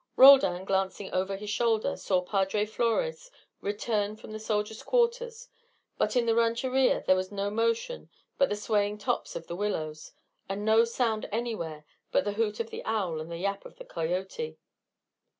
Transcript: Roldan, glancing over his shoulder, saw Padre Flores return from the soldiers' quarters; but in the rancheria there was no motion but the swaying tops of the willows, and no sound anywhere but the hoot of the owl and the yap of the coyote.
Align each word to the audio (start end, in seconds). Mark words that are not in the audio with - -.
Roldan, 0.15 0.65
glancing 0.65 1.13
over 1.13 1.35
his 1.37 1.51
shoulder, 1.51 1.95
saw 1.95 2.23
Padre 2.23 2.65
Flores 2.65 3.29
return 3.61 4.15
from 4.15 4.31
the 4.31 4.39
soldiers' 4.39 4.81
quarters; 4.81 5.47
but 5.99 6.15
in 6.15 6.25
the 6.25 6.33
rancheria 6.33 7.03
there 7.05 7.15
was 7.15 7.31
no 7.31 7.51
motion 7.51 8.09
but 8.39 8.49
the 8.49 8.55
swaying 8.55 8.97
tops 8.97 9.35
of 9.35 9.45
the 9.45 9.55
willows, 9.55 10.11
and 10.49 10.65
no 10.65 10.85
sound 10.85 11.29
anywhere 11.31 11.85
but 12.11 12.23
the 12.25 12.31
hoot 12.33 12.59
of 12.59 12.71
the 12.71 12.83
owl 12.83 13.19
and 13.21 13.31
the 13.31 13.37
yap 13.37 13.63
of 13.63 13.75
the 13.75 13.85
coyote. 13.85 14.57